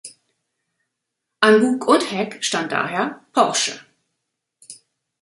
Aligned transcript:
An 1.43 1.59
Bug 1.61 1.87
und 1.87 2.11
Heck 2.11 2.43
stand 2.43 2.71
daher 2.71 3.23
"Porsche". 3.33 3.79